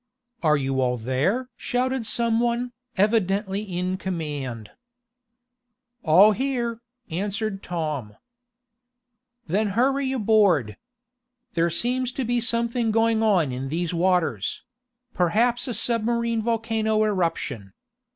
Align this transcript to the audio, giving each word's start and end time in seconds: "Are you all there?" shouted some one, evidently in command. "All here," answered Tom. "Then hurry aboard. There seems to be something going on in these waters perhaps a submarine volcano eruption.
"Are 0.41 0.57
you 0.57 0.81
all 0.81 0.97
there?" 0.97 1.51
shouted 1.55 2.07
some 2.07 2.39
one, 2.39 2.71
evidently 2.97 3.61
in 3.61 3.97
command. 3.97 4.71
"All 6.01 6.31
here," 6.31 6.81
answered 7.11 7.61
Tom. 7.61 8.15
"Then 9.45 9.67
hurry 9.77 10.11
aboard. 10.11 10.75
There 11.53 11.69
seems 11.69 12.11
to 12.13 12.25
be 12.25 12.41
something 12.41 12.89
going 12.89 13.21
on 13.21 13.51
in 13.51 13.69
these 13.69 13.93
waters 13.93 14.63
perhaps 15.13 15.67
a 15.67 15.73
submarine 15.75 16.41
volcano 16.41 17.03
eruption. 17.03 17.71